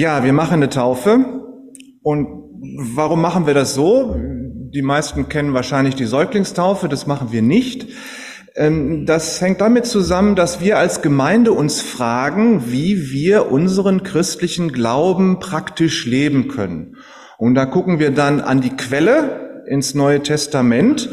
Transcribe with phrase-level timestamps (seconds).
[0.00, 1.24] Ja, wir machen eine Taufe.
[2.04, 2.28] Und
[2.94, 4.14] warum machen wir das so?
[4.72, 7.88] Die meisten kennen wahrscheinlich die Säuglingstaufe, das machen wir nicht.
[8.54, 14.70] Ähm, das hängt damit zusammen, dass wir als Gemeinde uns fragen, wie wir unseren christlichen
[14.70, 16.98] Glauben praktisch leben können.
[17.36, 21.08] Und da gucken wir dann an die Quelle ins Neue Testament.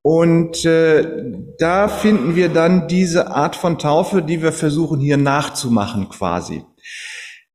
[0.00, 1.24] Und äh,
[1.58, 6.62] da finden wir dann diese Art von Taufe, die wir versuchen hier nachzumachen quasi.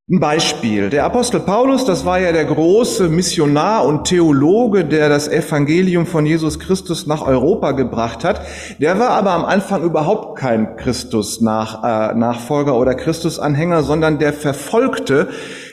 [0.10, 0.90] Ein Beispiel.
[0.90, 6.26] Der Apostel Paulus, das war ja der große Missionar und Theologe, der das Evangelium von
[6.26, 8.40] Jesus Christus nach Europa gebracht hat.
[8.80, 15.28] Der war aber am Anfang überhaupt kein Christus-Nachfolger äh, oder Christus-Anhänger, sondern der verfolgte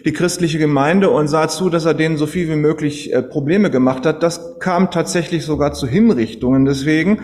[0.05, 3.71] die christliche Gemeinde und sah zu, dass er denen so viel wie möglich äh, Probleme
[3.71, 4.25] gemacht hat.
[4.25, 6.65] Das kam tatsächlich sogar zu Hinrichtungen.
[6.65, 7.21] Deswegen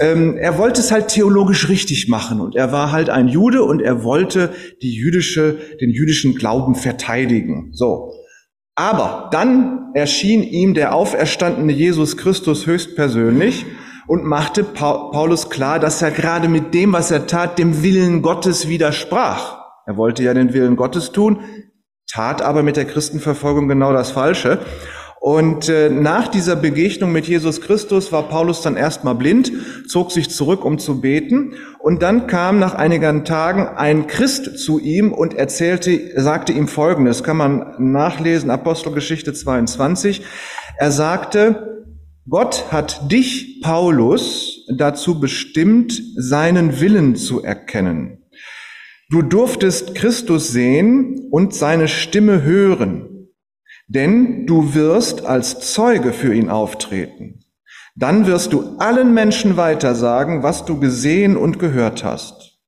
[0.00, 3.80] ähm, er wollte es halt theologisch richtig machen und er war halt ein Jude und
[3.80, 7.70] er wollte die jüdische, den jüdischen Glauben verteidigen.
[7.72, 8.12] So.
[8.74, 13.64] Aber dann erschien ihm der auferstandene Jesus Christus höchstpersönlich
[14.06, 18.68] und machte Paulus klar, dass er gerade mit dem, was er tat, dem Willen Gottes
[18.68, 19.58] widersprach.
[19.86, 21.40] Er wollte ja den Willen Gottes tun,
[22.10, 24.58] tat aber mit der Christenverfolgung genau das Falsche.
[25.20, 29.50] Und äh, nach dieser Begegnung mit Jesus Christus war Paulus dann erstmal blind,
[29.88, 31.54] zog sich zurück, um zu beten.
[31.78, 37.24] Und dann kam nach einigen Tagen ein Christ zu ihm und erzählte, sagte ihm Folgendes,
[37.24, 40.22] kann man nachlesen, Apostelgeschichte 22.
[40.78, 41.84] Er sagte,
[42.28, 48.18] Gott hat dich, Paulus, dazu bestimmt, seinen Willen zu erkennen.
[49.10, 53.15] Du durftest Christus sehen und seine Stimme hören.
[53.88, 57.44] Denn du wirst als Zeuge für ihn auftreten.
[57.94, 62.58] Dann wirst du allen Menschen weitersagen, was du gesehen und gehört hast.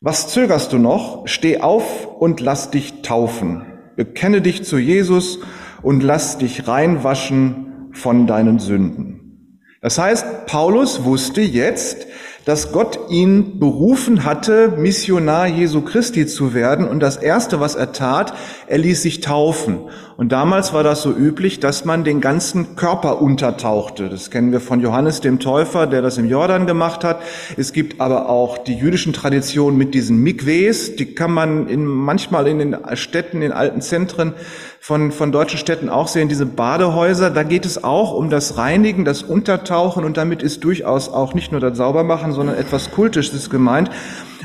[0.00, 1.26] Was zögerst du noch?
[1.28, 3.66] Steh auf und lass dich taufen.
[3.96, 5.40] Bekenne dich zu Jesus
[5.82, 9.60] und lass dich reinwaschen von deinen Sünden.
[9.82, 12.06] Das heißt, Paulus wusste jetzt,
[12.44, 16.88] dass Gott ihn berufen hatte, Missionar Jesu Christi zu werden.
[16.88, 18.32] Und das Erste, was er tat,
[18.66, 19.78] er ließ sich taufen.
[20.16, 24.08] Und damals war das so üblich, dass man den ganzen Körper untertauchte.
[24.08, 27.22] Das kennen wir von Johannes dem Täufer, der das im Jordan gemacht hat.
[27.56, 30.96] Es gibt aber auch die jüdischen Traditionen mit diesen Mikwees.
[30.96, 34.34] Die kann man in, manchmal in den Städten, in alten Zentren
[34.82, 37.30] von, von deutschen Städten auch sehen, diese Badehäuser.
[37.30, 41.52] Da geht es auch um das Reinigen, das Untertauchen und damit ist durchaus auch nicht
[41.52, 43.90] nur das Saubermachen, sondern etwas Kultisches gemeint.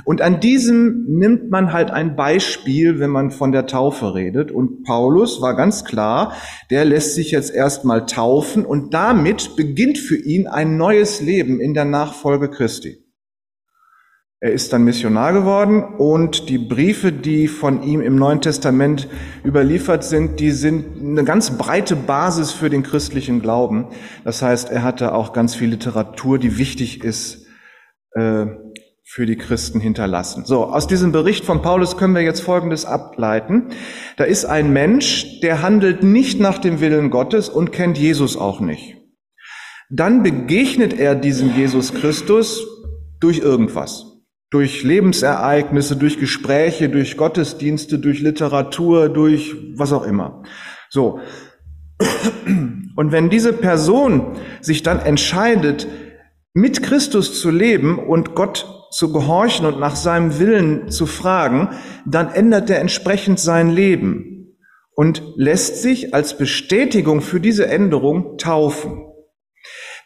[0.03, 4.51] Und an diesem nimmt man halt ein Beispiel, wenn man von der Taufe redet.
[4.51, 6.34] Und Paulus war ganz klar,
[6.69, 11.74] der lässt sich jetzt erstmal taufen und damit beginnt für ihn ein neues Leben in
[11.74, 13.04] der Nachfolge Christi.
[14.41, 19.07] Er ist dann Missionar geworden und die Briefe, die von ihm im Neuen Testament
[19.46, 23.88] überliefert sind, die sind eine ganz breite Basis für den christlichen Glauben.
[24.25, 27.45] Das heißt, er hatte auch ganz viel Literatur, die wichtig ist
[28.12, 28.47] äh,
[29.06, 30.44] für die Christen hinterlassen.
[30.44, 33.69] So, aus diesem Bericht von Paulus können wir jetzt Folgendes ableiten.
[34.18, 38.59] Da ist ein Mensch, der handelt nicht nach dem Willen Gottes und kennt Jesus auch
[38.59, 38.97] nicht.
[39.90, 42.68] Dann begegnet er diesem Jesus Christus
[43.22, 44.14] durch irgendwas
[44.55, 50.43] durch Lebensereignisse, durch Gespräche, durch Gottesdienste, durch Literatur, durch was auch immer.
[50.89, 51.19] So.
[52.95, 55.89] Und wenn diese Person sich dann entscheidet,
[56.53, 61.71] mit Christus zu leben und Gott zu gehorchen und nach seinem Willen zu fragen,
[62.05, 64.55] dann ändert er entsprechend sein Leben
[64.95, 69.03] und lässt sich als Bestätigung für diese Änderung taufen.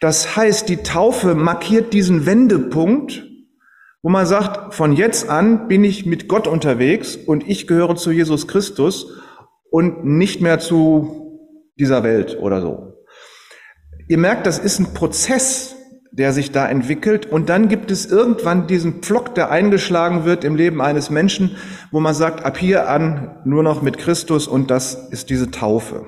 [0.01, 3.28] Das heißt, die Taufe markiert diesen Wendepunkt,
[4.01, 8.11] wo man sagt, von jetzt an bin ich mit Gott unterwegs und ich gehöre zu
[8.11, 9.07] Jesus Christus
[9.69, 11.39] und nicht mehr zu
[11.77, 12.93] dieser Welt oder so.
[14.07, 15.75] Ihr merkt, das ist ein Prozess,
[16.11, 20.55] der sich da entwickelt und dann gibt es irgendwann diesen Pflock, der eingeschlagen wird im
[20.55, 21.57] Leben eines Menschen,
[21.91, 26.05] wo man sagt, ab hier an nur noch mit Christus und das ist diese Taufe.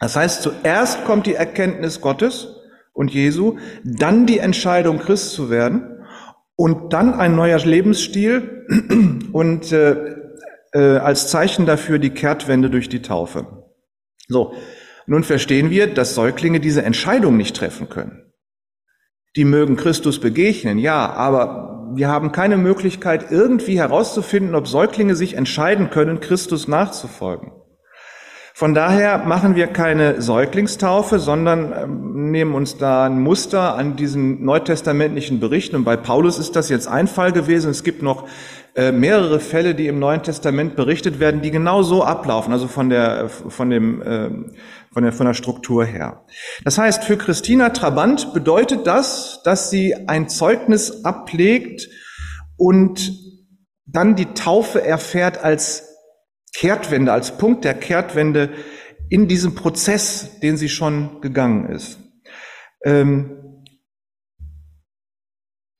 [0.00, 2.56] Das heißt, zuerst kommt die Erkenntnis Gottes
[2.92, 6.01] und Jesu, dann die Entscheidung, Christ zu werden
[6.56, 8.66] und dann ein neuer Lebensstil
[9.32, 10.16] und äh,
[10.72, 13.46] äh, als Zeichen dafür die Kehrtwende durch die Taufe.
[14.28, 14.54] So,
[15.06, 18.32] nun verstehen wir, dass Säuglinge diese Entscheidung nicht treffen können.
[19.36, 25.34] Die mögen Christus begegnen, ja, aber wir haben keine Möglichkeit, irgendwie herauszufinden, ob Säuglinge sich
[25.34, 27.52] entscheiden können, Christus nachzufolgen.
[28.62, 34.44] Von daher machen wir keine Säuglingstaufe, sondern ähm, nehmen uns da ein Muster an diesen
[34.44, 35.74] neutestamentlichen Berichten.
[35.74, 37.72] Und bei Paulus ist das jetzt ein Fall gewesen.
[37.72, 38.28] Es gibt noch
[38.76, 42.88] äh, mehrere Fälle, die im Neuen Testament berichtet werden, die genau so ablaufen, also von
[42.88, 44.30] der, von dem, äh,
[44.92, 46.24] von der, von der Struktur her.
[46.62, 51.88] Das heißt, für Christina Trabant bedeutet das, dass sie ein Zeugnis ablegt
[52.56, 53.10] und
[53.86, 55.91] dann die Taufe erfährt als
[56.54, 58.50] Kehrtwende, als Punkt der Kehrtwende
[59.08, 61.98] in diesem Prozess, den sie schon gegangen ist.
[62.84, 63.42] Ähm,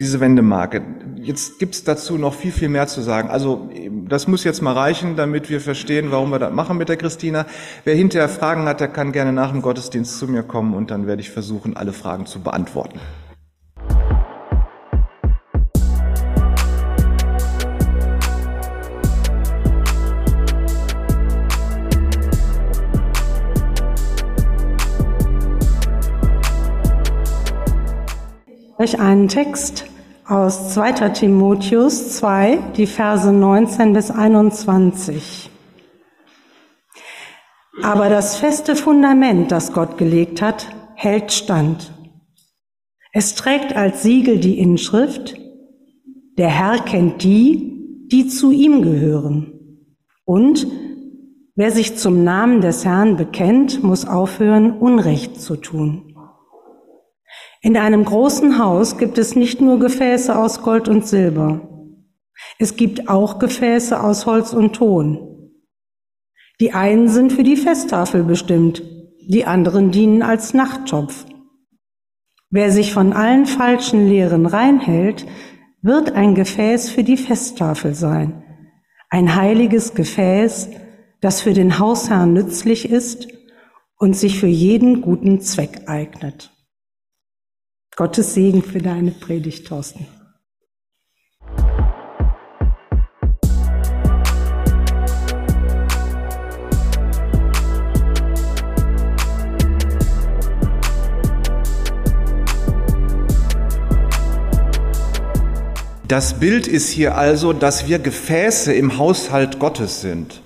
[0.02, 0.82] diese Wendemarke.
[1.16, 3.30] Jetzt gibt es dazu noch viel, viel mehr zu sagen.
[3.30, 3.70] Also
[4.08, 7.46] das muss jetzt mal reichen, damit wir verstehen, warum wir das machen mit der Christina.
[7.84, 11.06] Wer hinterher Fragen hat, der kann gerne nach dem Gottesdienst zu mir kommen und dann
[11.06, 12.98] werde ich versuchen, alle Fragen zu beantworten.
[28.82, 29.84] Euch einen Text
[30.26, 31.11] aus 2.
[31.11, 35.50] Timotheus 2, die Verse 19 bis 21.
[37.81, 41.93] Aber das feste Fundament, das Gott gelegt hat, hält stand.
[43.12, 45.37] Es trägt als Siegel die Inschrift,
[46.37, 49.52] der Herr kennt die, die zu ihm gehören.
[50.25, 50.67] Und
[51.55, 56.11] wer sich zum Namen des Herrn bekennt, muss aufhören, Unrecht zu tun.
[57.64, 61.60] In einem großen Haus gibt es nicht nur Gefäße aus Gold und Silber.
[62.58, 65.52] Es gibt auch Gefäße aus Holz und Ton.
[66.60, 68.82] Die einen sind für die Festtafel bestimmt,
[69.28, 71.24] die anderen dienen als Nachttopf.
[72.50, 75.24] Wer sich von allen falschen Lehren reinhält,
[75.82, 78.42] wird ein Gefäß für die Festtafel sein,
[79.08, 80.68] ein heiliges Gefäß,
[81.20, 83.28] das für den Hausherrn nützlich ist
[83.98, 86.52] und sich für jeden guten Zweck eignet.
[87.94, 90.06] Gottes Segen für deine Predigt, Thorsten.
[106.08, 110.40] Das Bild ist hier also, dass wir Gefäße im Haushalt Gottes sind.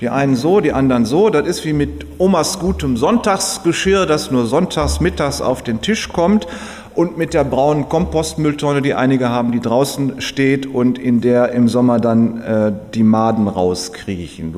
[0.00, 1.28] Die einen so, die anderen so.
[1.28, 6.46] Das ist wie mit Omas gutem Sonntagsgeschirr, das nur sonntags mittags auf den Tisch kommt
[6.94, 11.68] und mit der braunen Kompostmülltonne, die einige haben, die draußen steht und in der im
[11.68, 14.54] Sommer dann äh, die Maden rauskriechen.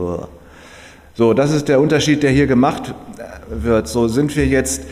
[1.15, 3.89] So, das ist der Unterschied, der hier gemacht äh, wird.
[3.89, 4.85] So sind wir jetzt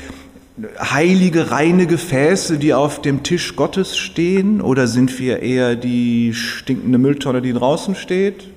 [0.78, 6.98] heilige, reine Gefäße, die auf dem Tisch Gottes stehen, oder sind wir eher die stinkende
[6.98, 8.48] Mülltonne, die draußen steht?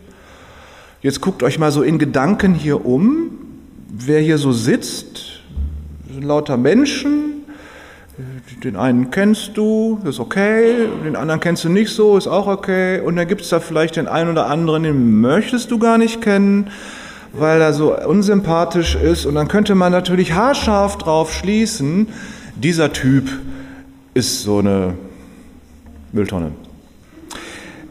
[1.01, 3.31] Jetzt guckt euch mal so in Gedanken hier um,
[3.89, 5.41] wer hier so sitzt,
[6.19, 7.32] lauter Menschen,
[8.63, 12.99] den einen kennst du, ist okay, den anderen kennst du nicht so, ist auch okay.
[12.99, 16.21] Und dann gibt es da vielleicht den einen oder anderen, den möchtest du gar nicht
[16.21, 16.69] kennen,
[17.33, 19.25] weil er so unsympathisch ist.
[19.25, 22.07] Und dann könnte man natürlich haarscharf drauf schließen,
[22.55, 23.29] dieser Typ
[24.13, 24.93] ist so eine
[26.11, 26.51] Mülltonne.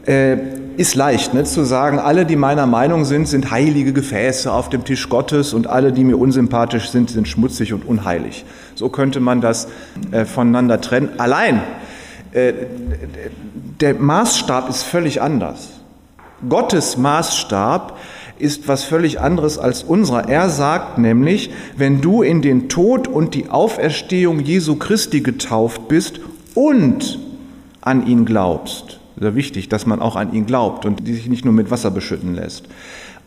[0.06, 0.36] Äh,
[0.76, 4.84] ist leicht ne, zu sagen, alle, die meiner Meinung sind, sind heilige Gefäße auf dem
[4.84, 8.44] Tisch Gottes und alle, die mir unsympathisch sind, sind schmutzig und unheilig.
[8.74, 9.68] So könnte man das
[10.10, 11.10] äh, voneinander trennen.
[11.18, 11.62] Allein,
[12.32, 12.52] äh,
[13.80, 15.70] der Maßstab ist völlig anders.
[16.48, 17.98] Gottes Maßstab
[18.38, 20.28] ist was völlig anderes als unserer.
[20.28, 26.20] Er sagt nämlich, wenn du in den Tod und die Auferstehung Jesu Christi getauft bist
[26.54, 27.18] und
[27.80, 31.54] an ihn glaubst, sehr wichtig, dass man auch an ihn glaubt und sich nicht nur
[31.54, 32.66] mit Wasser beschütten lässt.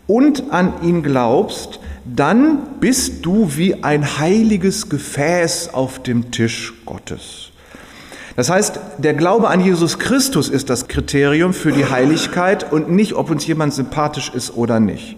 [0.07, 7.49] Und an ihn glaubst, dann bist du wie ein heiliges Gefäß auf dem Tisch Gottes.
[8.35, 13.13] Das heißt, der Glaube an Jesus Christus ist das Kriterium für die Heiligkeit und nicht,
[13.13, 15.17] ob uns jemand sympathisch ist oder nicht.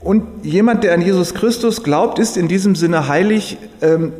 [0.00, 3.56] Und jemand, der an Jesus Christus glaubt, ist in diesem Sinne heilig.
[3.80, 4.12] Ähm,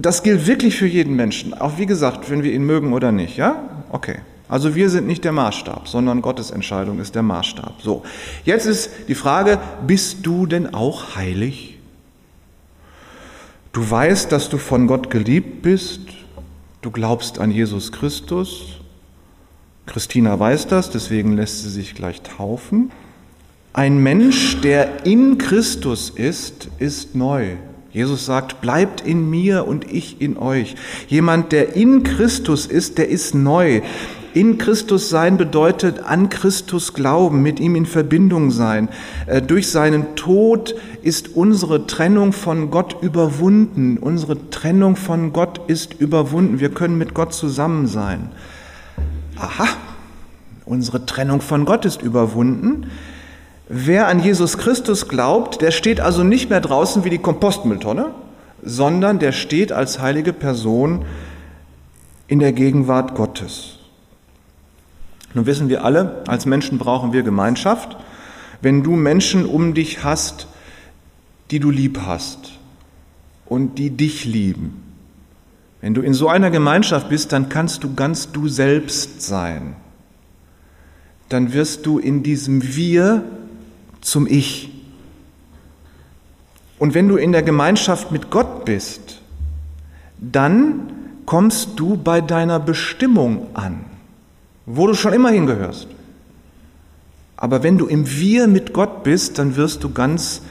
[0.00, 1.54] das gilt wirklich für jeden Menschen.
[1.54, 3.36] Auch wie gesagt, wenn wir ihn mögen oder nicht.
[3.36, 3.84] Ja?
[3.92, 4.16] Okay.
[4.48, 7.82] Also wir sind nicht der Maßstab, sondern Gottes Entscheidung ist der Maßstab.
[7.82, 8.04] So,
[8.44, 11.78] jetzt ist die Frage, bist du denn auch heilig?
[13.72, 16.00] Du weißt, dass du von Gott geliebt bist,
[16.80, 18.78] du glaubst an Jesus Christus.
[19.86, 22.90] Christina weiß das, deswegen lässt sie sich gleich taufen.
[23.72, 27.56] Ein Mensch, der in Christus ist, ist neu.
[27.92, 30.74] Jesus sagt, bleibt in mir und ich in euch.
[31.08, 33.80] Jemand, der in Christus ist, der ist neu.
[34.36, 38.90] In Christus sein bedeutet an Christus glauben, mit ihm in Verbindung sein.
[39.24, 43.96] Äh, durch seinen Tod ist unsere Trennung von Gott überwunden.
[43.96, 46.60] Unsere Trennung von Gott ist überwunden.
[46.60, 48.28] Wir können mit Gott zusammen sein.
[49.38, 49.68] Aha.
[50.66, 52.90] Unsere Trennung von Gott ist überwunden.
[53.70, 58.10] Wer an Jesus Christus glaubt, der steht also nicht mehr draußen wie die Kompostmülltonne,
[58.62, 61.06] sondern der steht als heilige Person
[62.28, 63.75] in der Gegenwart Gottes.
[65.36, 67.98] Nun wissen wir alle, als Menschen brauchen wir Gemeinschaft.
[68.62, 70.46] Wenn du Menschen um dich hast,
[71.50, 72.52] die du lieb hast
[73.44, 74.82] und die dich lieben,
[75.82, 79.76] wenn du in so einer Gemeinschaft bist, dann kannst du ganz du selbst sein.
[81.28, 83.22] Dann wirst du in diesem Wir
[84.00, 84.70] zum Ich.
[86.78, 89.20] Und wenn du in der Gemeinschaft mit Gott bist,
[90.18, 90.92] dann
[91.26, 93.84] kommst du bei deiner Bestimmung an,
[94.66, 95.88] wo du schon immer hingehörst.
[97.36, 100.42] Aber wenn du im Wir mit Gott bist, dann wirst du ganz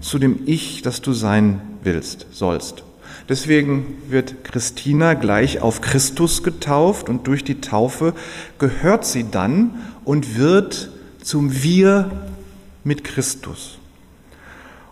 [0.00, 2.84] zu dem Ich, das du sein willst, sollst.
[3.28, 8.14] Deswegen wird Christina gleich auf Christus getauft und durch die Taufe
[8.58, 9.70] gehört sie dann
[10.04, 10.90] und wird
[11.22, 12.10] zum Wir
[12.82, 13.78] mit Christus.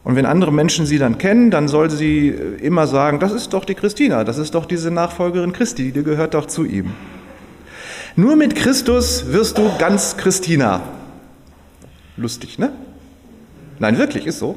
[0.04, 3.64] Und wenn andere Menschen sie dann kennen, dann soll sie immer sagen, das ist doch
[3.64, 6.92] die Christina, das ist doch diese Nachfolgerin Christi, die gehört doch zu ihm.
[8.16, 10.82] Nur mit Christus wirst du ganz Christina.
[12.16, 12.72] Lustig, ne?
[13.78, 14.56] Nein, wirklich, ist so.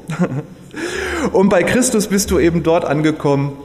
[1.32, 3.56] Und bei Christus bist du eben dort angekommen,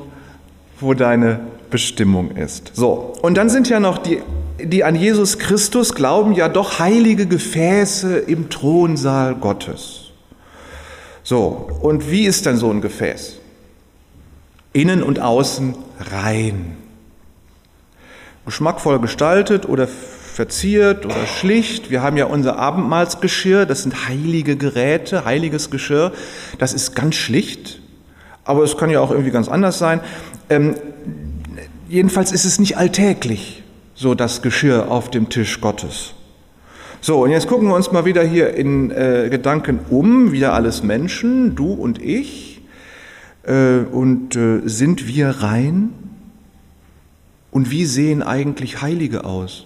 [0.79, 2.72] wo deine Bestimmung ist.
[2.74, 4.22] So, und dann sind ja noch die,
[4.63, 10.12] die an Jesus Christus glauben, ja doch heilige Gefäße im Thronsaal Gottes.
[11.24, 13.38] So, und wie ist denn so ein Gefäß?
[14.74, 15.75] Innen und außen
[16.12, 16.77] rein.
[18.50, 21.91] Geschmackvoll gestaltet oder verziert oder schlicht.
[21.91, 26.13] Wir haben ja unser Abendmahlsgeschirr, das sind heilige Geräte, heiliges Geschirr.
[26.58, 27.79] Das ist ganz schlicht,
[28.46, 30.00] aber es kann ja auch irgendwie ganz anders sein.
[30.50, 30.74] Ähm,
[31.88, 33.62] jedenfalls ist es nicht alltäglich,
[33.94, 36.15] so das Geschirr auf dem Tisch Gottes.
[37.01, 40.82] So, und jetzt gucken wir uns mal wieder hier in äh, Gedanken um, wieder alles
[40.82, 42.63] Menschen, du und ich.
[43.44, 46.09] Äh, und äh, sind wir rein?
[47.51, 49.65] Und wie sehen eigentlich Heilige aus?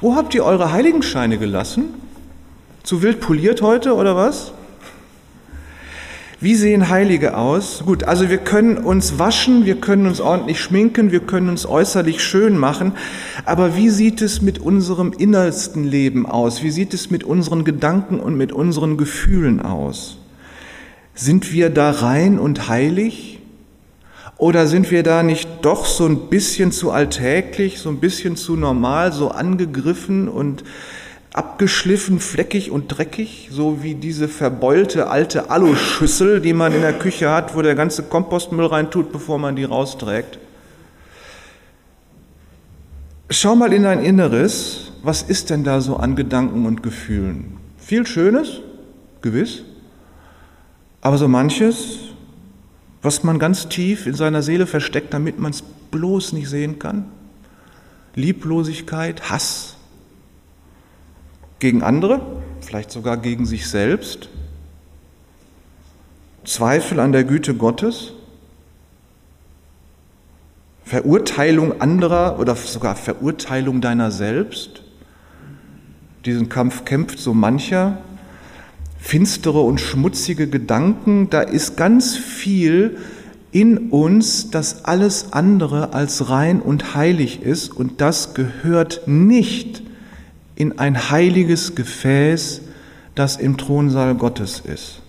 [0.00, 1.94] Wo habt ihr eure Heiligenscheine gelassen?
[2.82, 4.52] Zu wild poliert heute oder was?
[6.42, 7.82] Wie sehen Heilige aus?
[7.84, 12.24] Gut, also wir können uns waschen, wir können uns ordentlich schminken, wir können uns äußerlich
[12.24, 12.92] schön machen,
[13.44, 16.62] aber wie sieht es mit unserem innersten Leben aus?
[16.62, 20.16] Wie sieht es mit unseren Gedanken und mit unseren Gefühlen aus?
[21.14, 23.39] Sind wir da rein und heilig?
[24.40, 28.56] Oder sind wir da nicht doch so ein bisschen zu alltäglich, so ein bisschen zu
[28.56, 30.64] normal, so angegriffen und
[31.34, 37.30] abgeschliffen, fleckig und dreckig, so wie diese verbeulte alte Aluschüssel, die man in der Küche
[37.30, 40.38] hat, wo der ganze Kompostmüll reintut, bevor man die rausträgt?
[43.28, 47.58] Schau mal in dein Inneres, was ist denn da so an Gedanken und Gefühlen?
[47.76, 48.62] Viel Schönes,
[49.20, 49.64] gewiss,
[51.02, 52.09] aber so manches,
[53.02, 57.06] was man ganz tief in seiner Seele versteckt, damit man es bloß nicht sehen kann.
[58.14, 59.76] Lieblosigkeit, Hass
[61.58, 62.20] gegen andere,
[62.60, 64.28] vielleicht sogar gegen sich selbst.
[66.44, 68.12] Zweifel an der Güte Gottes.
[70.84, 74.82] Verurteilung anderer oder sogar Verurteilung deiner selbst.
[76.24, 77.98] Diesen Kampf kämpft so mancher
[79.00, 82.98] finstere und schmutzige Gedanken, da ist ganz viel
[83.52, 89.82] in uns, das alles andere als rein und heilig ist und das gehört nicht
[90.54, 92.60] in ein heiliges Gefäß,
[93.14, 95.00] das im Thronsaal Gottes ist.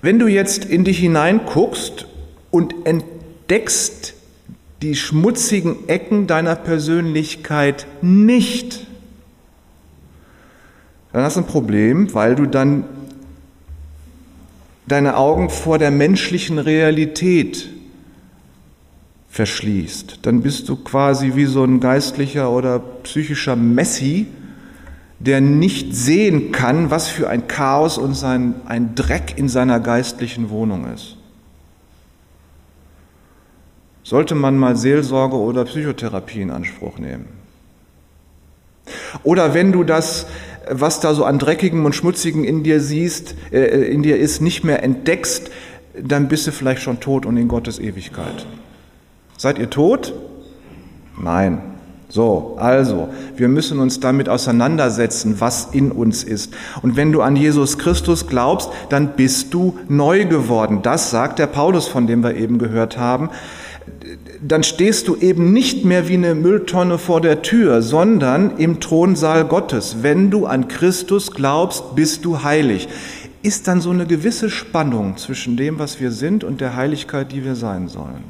[0.00, 2.06] Wenn du jetzt in dich hineinguckst
[2.50, 4.14] und entdeckst
[4.82, 8.86] die schmutzigen Ecken deiner Persönlichkeit nicht,
[11.12, 12.84] dann hast du ein Problem, weil du dann
[14.86, 17.68] deine Augen vor der menschlichen Realität
[19.28, 20.20] verschließt.
[20.22, 24.26] Dann bist du quasi wie so ein geistlicher oder psychischer Messi,
[25.18, 30.50] der nicht sehen kann, was für ein Chaos und sein, ein Dreck in seiner geistlichen
[30.50, 31.16] Wohnung ist.
[34.02, 37.26] Sollte man mal Seelsorge oder Psychotherapie in Anspruch nehmen.
[39.22, 40.26] Oder wenn du das
[40.70, 44.64] was da so an Dreckigem und Schmutzigem in dir siehst, äh, in dir ist, nicht
[44.64, 45.50] mehr entdeckst,
[46.00, 48.46] dann bist du vielleicht schon tot und in Gottes Ewigkeit.
[49.36, 50.12] Seid ihr tot?
[51.20, 51.60] Nein.
[52.10, 56.54] So, also, wir müssen uns damit auseinandersetzen, was in uns ist.
[56.80, 60.80] Und wenn du an Jesus Christus glaubst, dann bist du neu geworden.
[60.82, 63.28] Das sagt der Paulus, von dem wir eben gehört haben.
[64.40, 69.44] Dann stehst du eben nicht mehr wie eine Mülltonne vor der Tür, sondern im Thronsaal
[69.44, 69.96] Gottes.
[70.02, 72.88] Wenn du an Christus glaubst, bist du heilig.
[73.42, 77.44] Ist dann so eine gewisse Spannung zwischen dem, was wir sind und der Heiligkeit, die
[77.44, 78.24] wir sein sollen.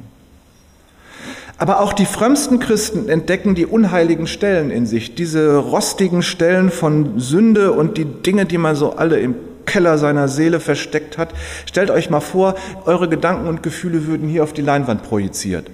[1.59, 7.19] Aber auch die frömmsten Christen entdecken die unheiligen Stellen in sich, diese rostigen Stellen von
[7.19, 9.35] Sünde und die Dinge, die man so alle im
[9.67, 11.35] Keller seiner Seele versteckt hat.
[11.67, 12.55] Stellt euch mal vor,
[12.87, 15.69] eure Gedanken und Gefühle würden hier auf die Leinwand projiziert.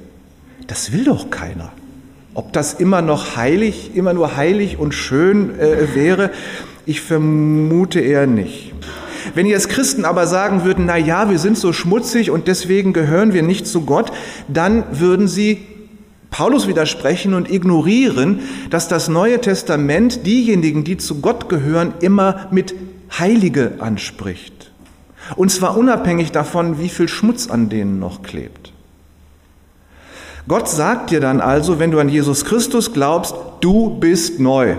[0.66, 1.72] Das will doch keiner.
[2.34, 6.30] Ob das immer noch heilig, immer nur heilig und schön äh, wäre,
[6.86, 8.72] ich vermute eher nicht.
[9.34, 13.32] Wenn als Christen aber sagen würden, na ja, wir sind so schmutzig und deswegen gehören
[13.32, 14.12] wir nicht zu Gott,
[14.48, 15.62] dann würden sie
[16.30, 22.74] Paulus widersprechen und ignorieren, dass das Neue Testament diejenigen, die zu Gott gehören, immer mit
[23.18, 24.72] Heilige anspricht.
[25.36, 28.63] Und zwar unabhängig davon, wie viel Schmutz an denen noch klebt.
[30.46, 34.76] Gott sagt dir dann also, wenn du an Jesus Christus glaubst, du bist neu.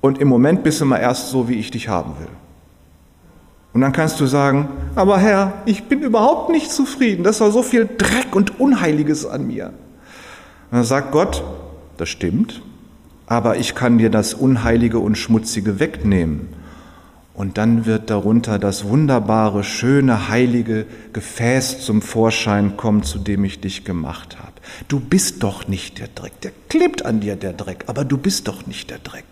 [0.00, 2.28] Und im Moment bist du mal erst so, wie ich dich haben will.
[3.74, 7.24] Und dann kannst du sagen, aber Herr, ich bin überhaupt nicht zufrieden.
[7.24, 9.66] Das war so viel Dreck und Unheiliges an mir.
[9.66, 11.44] Und dann sagt Gott,
[11.98, 12.62] das stimmt,
[13.26, 16.48] aber ich kann dir das Unheilige und Schmutzige wegnehmen.
[17.36, 23.60] Und dann wird darunter das wunderbare, schöne, heilige Gefäß zum Vorschein kommen, zu dem ich
[23.60, 24.52] dich gemacht habe.
[24.88, 26.40] Du bist doch nicht der Dreck.
[26.40, 29.24] Der klebt an dir, der Dreck, aber du bist doch nicht der Dreck.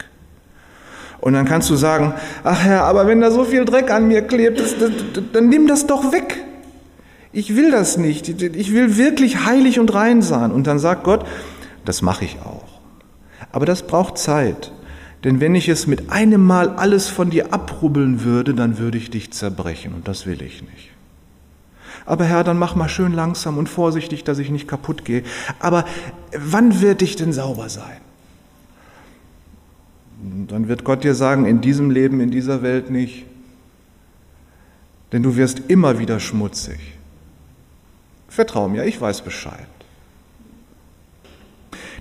[1.22, 4.20] Und dann kannst du sagen, ach Herr, aber wenn da so viel Dreck an mir
[4.20, 4.90] klebt, das, das,
[5.32, 6.44] dann nimm das doch weg.
[7.32, 8.28] Ich will das nicht.
[8.28, 10.52] Ich will wirklich heilig und rein sein.
[10.52, 11.24] Und dann sagt Gott,
[11.86, 12.68] das mache ich auch.
[13.50, 14.72] Aber das braucht Zeit.
[15.24, 19.10] Denn wenn ich es mit einem Mal alles von dir abrubbeln würde, dann würde ich
[19.10, 19.94] dich zerbrechen.
[19.94, 20.90] Und das will ich nicht.
[22.06, 25.22] Aber Herr, dann mach mal schön langsam und vorsichtig, dass ich nicht kaputt gehe.
[25.58, 25.86] Aber
[26.36, 27.96] wann wird ich denn sauber sein?
[30.46, 33.26] dann wird Gott dir sagen, in diesem Leben, in dieser Welt nicht.
[35.12, 36.78] Denn du wirst immer wieder schmutzig.
[38.28, 39.66] Vertrau mir, ich weiß Bescheid.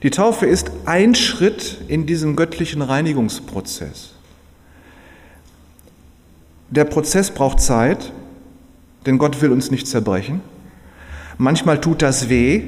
[0.04, 4.12] Die Taufe ist ein Schritt in diesem göttlichen Reinigungsprozess.
[6.70, 8.12] Der Prozess braucht Zeit,
[9.06, 10.42] denn Gott will uns nicht zerbrechen.
[11.38, 12.64] Manchmal tut das weh,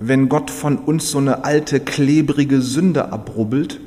[0.00, 3.80] wenn Gott von uns so eine alte, klebrige Sünde abrubbelt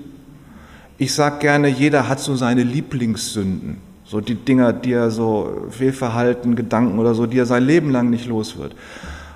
[0.99, 3.77] ich sage gerne, jeder hat so seine Lieblingssünden.
[4.03, 8.09] So die Dinger, die er so Fehlverhalten, Gedanken oder so, die er sein Leben lang
[8.09, 8.75] nicht los wird.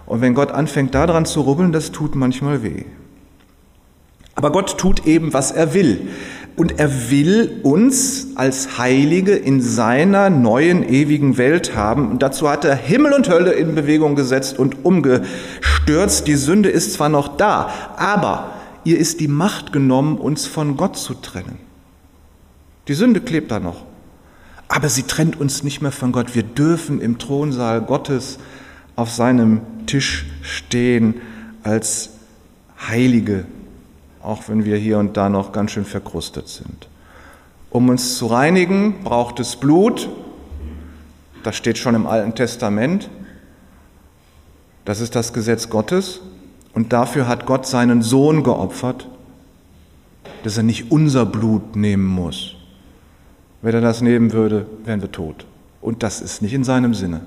[0.08, 2.86] Und wenn Gott anfängt daran zu rubbeln, das tut manchmal weh.
[4.36, 6.10] Aber Gott tut eben, was er will.
[6.58, 12.10] Und er will uns als Heilige in seiner neuen ewigen Welt haben.
[12.10, 16.28] Und dazu hat er Himmel und Hölle in Bewegung gesetzt und umgestürzt.
[16.28, 18.52] Die Sünde ist zwar noch da, aber
[18.84, 21.58] ihr ist die Macht genommen, uns von Gott zu trennen.
[22.88, 23.86] Die Sünde klebt da noch,
[24.68, 26.36] aber sie trennt uns nicht mehr von Gott.
[26.36, 28.40] Wir dürfen im Thronsaal Gottes
[28.96, 31.16] auf seinem Tisch stehen
[31.64, 32.10] als
[32.90, 33.46] Heilige,
[34.24, 36.88] auch wenn wir hier und da noch ganz schön verkrustet sind.
[37.70, 40.10] Um uns zu reinigen, braucht es Blut.
[41.44, 43.10] Das steht schon im Alten Testament.
[44.86, 46.22] Das ist das Gesetz Gottes.
[46.74, 49.08] Und dafür hat Gott seinen Sohn geopfert,
[50.44, 52.56] dass er nicht unser Blut nehmen muss.
[53.62, 55.46] Wenn er das nehmen würde, wären wir tot.
[55.82, 57.22] Und das ist nicht in seinem Sinne.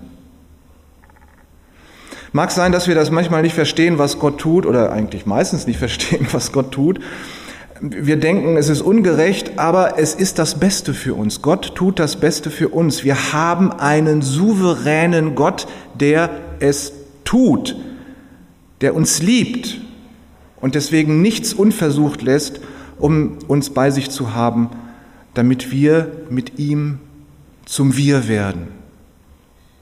[2.34, 5.78] Mag sein, dass wir das manchmal nicht verstehen, was Gott tut, oder eigentlich meistens nicht
[5.86, 7.00] verstehen, was Gott tut.
[7.80, 11.40] Wir denken, es ist ungerecht, aber es ist das Beste für uns.
[11.40, 13.04] Gott tut das Beste für uns.
[13.04, 15.66] Wir haben einen souveränen Gott,
[15.98, 16.28] der
[16.60, 16.92] es
[17.24, 17.74] tut
[18.84, 19.80] der uns liebt
[20.60, 22.60] und deswegen nichts unversucht lässt,
[22.98, 24.68] um uns bei sich zu haben,
[25.32, 26.98] damit wir mit ihm
[27.64, 28.68] zum Wir werden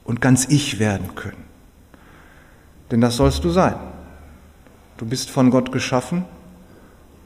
[0.05, 1.52] und ganz Ich werden können.
[2.93, 3.75] Denn das sollst du sein.
[4.99, 6.27] Du bist von Gott geschaffen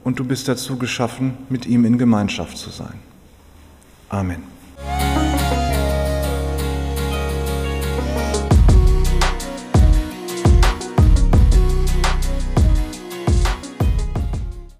[0.04, 2.94] und du bist dazu geschaffen, mit ihm in Gemeinschaft zu sein.
[4.08, 4.55] Amen.